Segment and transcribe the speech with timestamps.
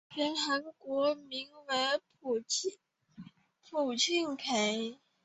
[0.15, 2.39] 原韩国名为朴
[3.95, 4.97] 庆培。